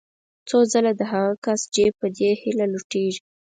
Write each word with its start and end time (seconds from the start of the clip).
څو 0.47 0.57
ځله 0.71 0.91
د 0.99 1.01
هغه 1.11 1.33
کس 1.43 1.61
جېب 1.73 1.93
په 2.01 2.07
دې 2.17 2.29
هیله 2.41 2.65
لوټېږي. 2.73 3.21